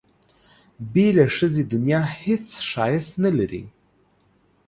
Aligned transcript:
بې 0.91 1.07
له 1.17 1.25
ښځې 1.35 1.63
دنیا 1.73 2.01
هېڅ 2.23 2.47
ښایست 2.69 3.13
نه 3.23 3.31
لري. 3.37 3.63